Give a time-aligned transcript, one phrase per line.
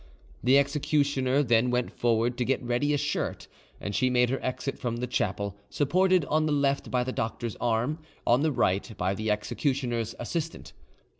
[0.43, 3.47] The executioner then went forward to get ready a shirt,
[3.79, 7.55] and she made her exit from the chapel, supported on the left by the doctor's
[7.57, 10.73] arm, on the right by the executioner's assistant.